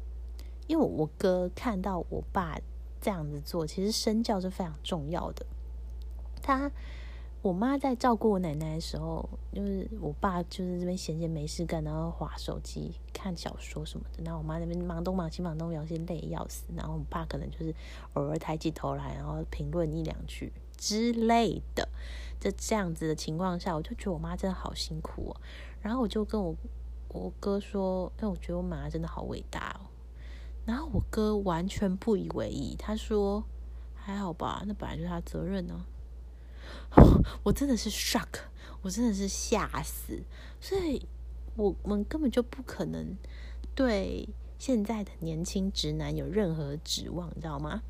[0.66, 2.57] 因为我哥看到我爸。
[3.04, 5.44] 这样子做，其实身教是非常重要的。
[6.40, 6.70] 他
[7.42, 14.24] 我妈在照顾我奶奶的时候，就是我爸就是这边闲闲没事干，然后划手机、看小说什么的。
[14.24, 16.64] 然后我妈那边忙东忙西，忙东忙西，累要死。
[16.74, 17.74] 然后我爸可能就是
[18.14, 21.86] 偶尔抬起头来，然后评论一两句之类的。
[22.40, 25.36] 在这样子的情况下，我就觉得我妈真的好辛苦哦。
[25.82, 26.56] 然后我就跟我
[27.08, 29.92] 我哥说：“哎，我觉得我妈真的好伟大哦。”
[30.66, 33.44] 然后我哥完全不以为意，他说
[33.94, 35.85] ：“还好吧，那本来就是他责任呢。
[37.44, 38.29] ”我真的是 shock，
[38.83, 40.22] 我真的是吓死。
[40.61, 41.07] 所以
[41.57, 43.16] 我们根本就不可能
[43.74, 47.83] 对现在的年轻直男有任何指望，你知道吗？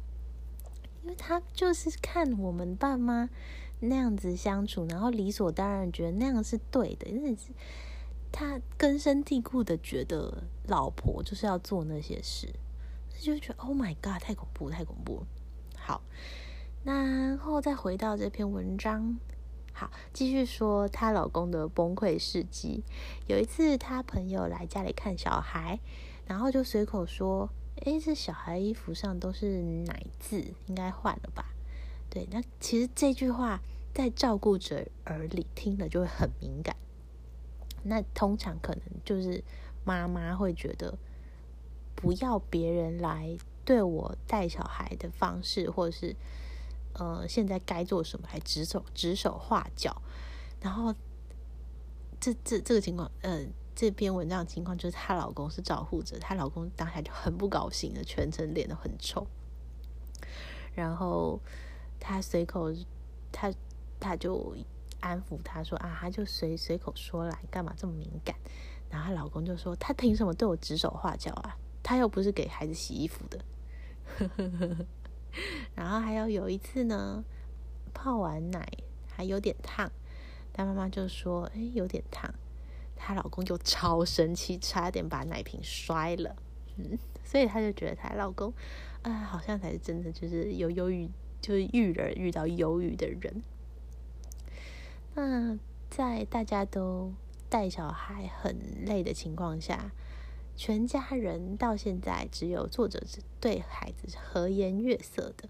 [1.04, 3.28] 因为他就是看我们爸妈
[3.78, 7.52] 那样子相处，然后理所当然觉得那样是对的，因为是
[8.32, 12.48] 他根深蒂固的觉得老婆就是要做那些事。
[13.24, 15.24] 就觉得 Oh my God，太恐怖，太恐怖。
[15.76, 16.02] 好，
[16.84, 19.18] 然后再回到这篇文章，
[19.72, 22.84] 好，继续说她老公的崩溃事迹。
[23.26, 25.80] 有一次，她朋友来家里看小孩，
[26.26, 27.48] 然后就随口说
[27.84, 31.54] ：“诶，这小孩衣服上都是奶渍，应该换了吧？”
[32.10, 33.60] 对，那其实这句话
[33.92, 36.76] 在照顾者耳里听了就会很敏感。
[37.82, 39.42] 那通常可能就是
[39.84, 40.96] 妈妈会觉得。
[41.94, 46.14] 不要别人来对我带小孩的方式，或者是
[46.94, 50.02] 呃，现在该做什么来指手指手画脚。
[50.60, 50.94] 然后
[52.20, 59.26] 这这这个情况，呃，这篇文章的情况就是她老公是照护者，她老公当下就很不高兴的，全程脸都很臭。
[60.74, 61.40] 然后
[62.00, 62.72] 她随口，
[63.32, 63.52] 她
[64.00, 64.54] 她就
[65.00, 68.36] 安抚她说啊，她就随随口说来，干嘛这么敏感？
[68.90, 71.56] 然后她老公就说，他凭什么对我指手画脚啊？
[71.84, 73.38] 他又不是给孩子洗衣服的，
[75.76, 77.22] 然后还有有一次呢，
[77.92, 78.66] 泡完奶
[79.06, 79.90] 还有点烫，
[80.52, 82.34] 她妈妈就说：“哎，有点烫。”
[82.96, 86.34] 她老公就超生气，差点把奶瓶摔了。
[86.76, 88.50] 嗯， 所以她就觉得她老公
[89.02, 91.10] 啊，好像才是真的，就是有忧郁，
[91.42, 93.42] 就是育人遇到忧郁的人。
[95.14, 95.58] 那
[95.90, 97.12] 在大家都
[97.50, 99.92] 带小孩很累的情况下。
[100.56, 105.48] 全家人到现在只有作者是对孩子和颜悦色的，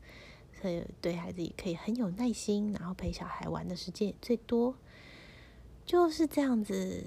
[0.61, 4.75] 所以对孩子也可以很有耐心，然后陪小孩玩的时间也最多，
[5.85, 7.05] 就是这样子。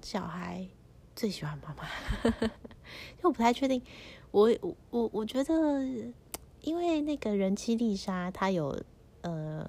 [0.00, 0.66] 小孩
[1.14, 1.86] 最喜欢妈妈，
[2.32, 3.82] 因为我不太确定，
[4.30, 5.52] 我我我我觉得，
[6.62, 8.82] 因为那个人妻丽莎她有
[9.20, 9.68] 呃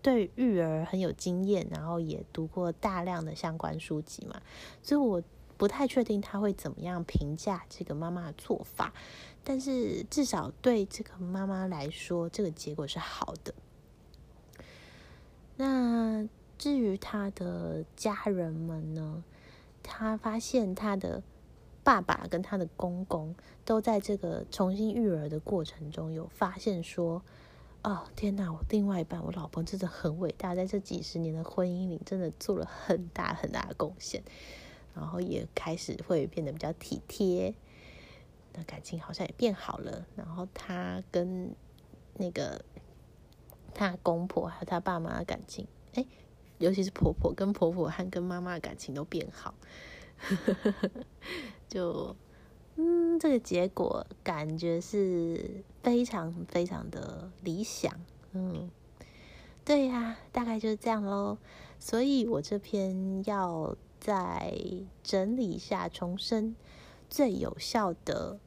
[0.00, 4.40] 对育儿很有经验，然后也读过大量的相关书籍嘛，
[4.82, 5.22] 所以我。
[5.60, 8.94] 不太确定他会怎么样评价这个妈妈的做法，
[9.44, 13.52] 但是至少对这个妈妈来说，这个结果是好的。
[15.56, 19.22] 那至于他的家人们呢？
[19.82, 21.22] 他发现他的
[21.84, 23.34] 爸爸跟他的公公
[23.66, 27.22] 都在这个重新育儿的过程中有发现说
[27.84, 28.50] ：“哦，天哪！
[28.50, 34.22] 我另外一半，我老婆真的很伟大，在这几十年的婚姻里，真的做了很大很大的贡献。”
[34.94, 37.54] 然后也开始会变得比较体贴，
[38.52, 40.06] 那感情好像也变好了。
[40.16, 41.54] 然后他跟
[42.14, 42.64] 那个
[43.74, 46.04] 他公婆还有他爸妈的感情，哎，
[46.58, 49.54] 尤其是婆婆跟婆婆和跟妈妈的感情都变好，
[51.68, 52.14] 就
[52.76, 57.92] 嗯，这个结果感觉是非常非常的理想，
[58.32, 58.70] 嗯，
[59.64, 61.38] 对呀，大概就是这样喽。
[61.78, 64.52] 所以我这篇要再
[65.02, 66.56] 整理一下，重申
[67.10, 68.40] 最有效的、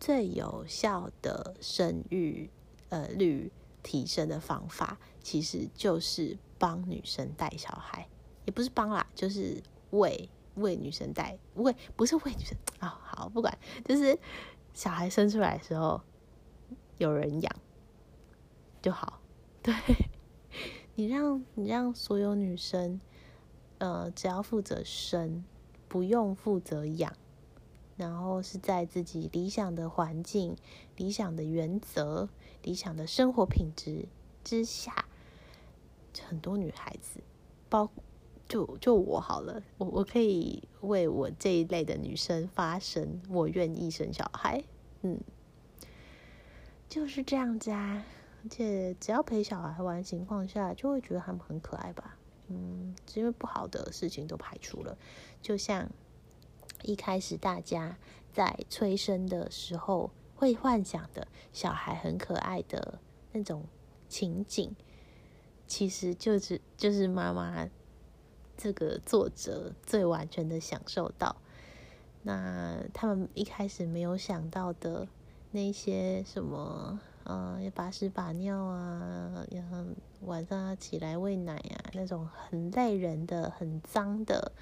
[0.00, 2.50] 最有效的生育
[2.88, 8.08] 呃率提升的方法，其实就是帮女生带小孩，
[8.46, 14.18] 也不是帮啦，就是为为女生带，为不是为女生啊，好不管，就是
[14.72, 16.00] 小孩生出来的时候
[16.96, 17.56] 有人养
[18.80, 19.20] 就好，
[19.62, 19.74] 对。
[20.98, 22.98] 你让你让所有女生，
[23.78, 25.44] 呃，只要负责生，
[25.88, 27.12] 不用负责养，
[27.96, 30.56] 然后是在自己理想的环境、
[30.96, 32.28] 理想的原则、
[32.62, 34.06] 理想的生活品质
[34.42, 35.04] 之下，
[36.26, 37.20] 很多女孩子，
[37.68, 37.90] 包
[38.48, 44.64] 就就我好了，我我可以为我这一类的女生发声，我愿意生小孩，
[45.02, 45.20] 嗯，
[46.88, 48.04] 就是这样子啊。
[48.44, 52.15] 而且只要陪小孩玩情况下，就会觉得他们很可爱吧。
[52.48, 54.96] 嗯，因为不好的事情都排除了。
[55.42, 55.88] 就像
[56.82, 57.98] 一开始大家
[58.32, 62.98] 在催生的时候会幻想的小孩很可爱的
[63.32, 63.64] 那种
[64.08, 64.74] 情景，
[65.66, 67.68] 其实就是就是妈妈
[68.56, 71.36] 这个作者最完全的享受到。
[72.22, 75.06] 那他们一开始没有想到的
[75.50, 77.00] 那些什么。
[77.28, 79.84] 呃，要把屎把尿啊，然后
[80.22, 84.52] 晚上要起来喂奶啊，那种很累人的、很脏的、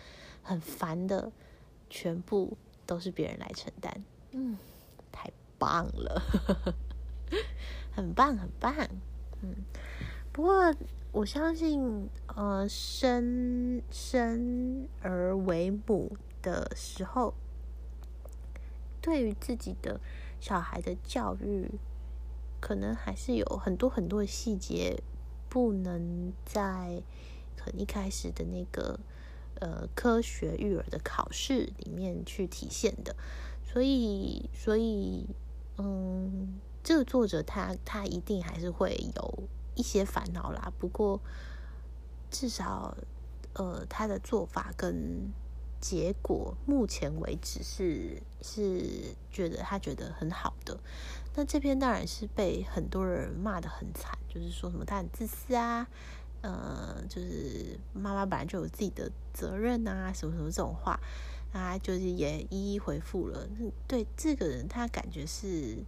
[0.43, 1.31] 很烦的，
[1.89, 4.05] 全部都是别人来承担。
[4.33, 4.59] 嗯，
[5.13, 6.23] 太棒了，
[7.95, 8.75] 很棒，很棒。
[9.43, 9.55] 嗯，
[10.33, 10.75] 不过
[11.13, 17.35] 我相信，呃，生生而为母的时候，
[19.01, 20.01] 对于自己的
[20.41, 21.71] 小孩的教育。
[22.61, 25.03] 可能还是有很多很多的细节
[25.55, 27.01] 不能在
[27.57, 28.99] 可一开始的那个
[29.61, 33.15] 呃科学育儿的考试里面去体现的，
[33.65, 35.25] 所以所以
[35.79, 39.45] 嗯，这个作者他他一定还是会有
[39.77, 40.73] 一些烦恼啦。
[40.77, 41.21] 不过
[42.33, 42.97] 至少
[43.53, 45.33] 呃他的做法跟
[45.81, 50.81] 结果目前为止是是觉得他觉得很好的。
[51.37, 55.87] 那这篇当然是被很多人骂的很惨，就是说什么他很自私啊，
[56.43, 60.99] 呃，就是妈妈本来就有自己的责任啊，什么什么这种话，
[61.53, 63.49] 啊，就是也一一回复了。
[63.87, 65.79] 对这个人，他感觉是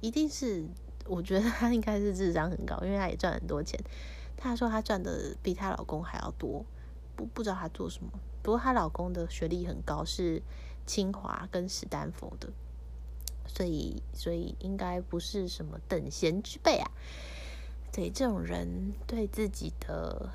[0.00, 0.64] 一定是，
[1.06, 3.78] 我觉得他应该是智商很高，因为他也赚很多钱。
[4.36, 6.64] 他说他赚的比她老公还要多，
[7.16, 8.10] 不不知道他做什么。
[8.42, 10.42] 不过她老公的学历很高，是
[10.84, 12.48] 清华跟史丹佛的。
[13.46, 16.90] 所以，所以应该不是什么等闲之辈啊。
[17.92, 20.30] 对这种人，对自己的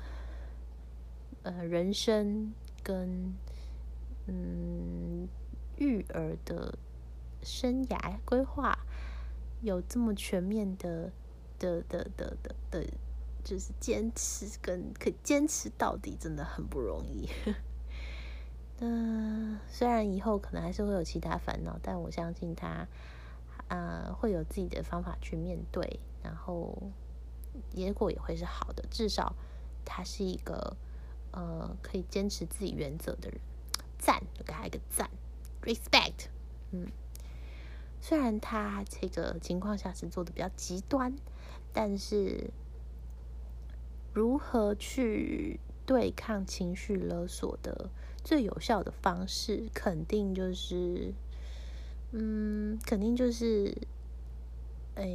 [1.42, 2.54] 呃人生
[2.84, 3.34] 跟
[4.26, 5.28] 嗯
[5.76, 6.78] 育儿的
[7.42, 8.78] 生涯规划
[9.60, 11.10] 有这么全面的
[11.58, 12.86] 的的的的的，
[13.42, 17.28] 就是坚持跟可以坚持到底，真的很不容易。
[18.80, 22.86] 嗯，虽然以后可能还是会有其他烦恼，但我相信他，
[23.66, 26.80] 啊，会有自己的方法去面对，然后
[27.70, 28.84] 结果也会是好的。
[28.90, 29.34] 至少
[29.84, 30.76] 他是一个
[31.32, 33.40] 呃可以坚持自己原则的人，
[33.98, 35.10] 赞，给他一个赞
[35.62, 36.26] ，respect。
[36.70, 36.86] 嗯，
[38.00, 41.16] 虽然他这个情况下是做的比较极端，
[41.72, 42.50] 但是
[44.12, 47.90] 如何去对抗情绪勒索的？
[48.24, 51.14] 最有效的方式，肯定就是，
[52.10, 53.74] 嗯，肯定就是，
[54.96, 55.06] 哎，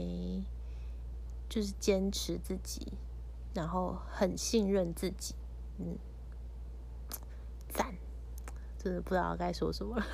[1.50, 2.94] 就是坚持自己，
[3.54, 5.36] 然后很信任自己，
[5.78, 5.98] 嗯，
[7.70, 7.94] 赞，
[8.78, 10.06] 真的不知道该说什么了。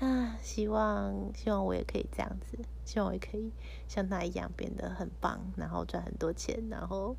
[0.00, 3.52] 啊，希望希望我也可以这样子，希望我也可以
[3.86, 7.16] 像他一样变得很棒，然后赚很多钱，然后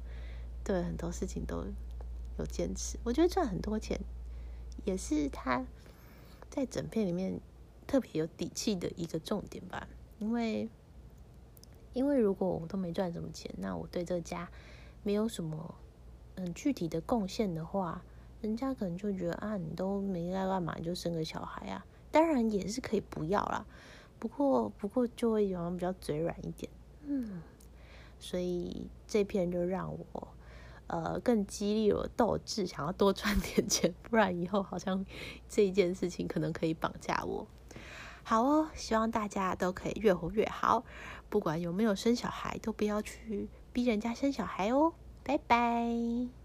[0.63, 1.65] 对很多事情都。
[2.37, 3.99] 有坚持，我觉得赚很多钱
[4.85, 5.63] 也是他
[6.49, 7.39] 在整片里面
[7.85, 9.85] 特别有底气的一个重点吧。
[10.17, 10.67] 因为，
[11.93, 14.49] 因为如果我都没赚什么钱，那我对这个家
[15.03, 15.75] 没有什么
[16.35, 18.01] 嗯具体的贡献的话，
[18.41, 21.85] 人家可能就觉得啊，你都没在干嘛，你就生个小孩啊。
[22.11, 23.65] 当然也是可以不要啦，
[24.19, 26.71] 不过不过就会好像比较嘴软一点。
[27.03, 27.41] 嗯，
[28.19, 30.27] 所以这篇就让我
[30.87, 35.05] 呃更激励我斗志，想要多赚点钱，不然以后好像
[35.47, 37.47] 这一件事情可能可以绑架我。
[38.31, 40.85] 好哦，希望大家都可以越活越好，
[41.27, 44.93] 不管有没有生小孩，都不要去逼人家生小孩哦。
[45.21, 46.40] 拜拜。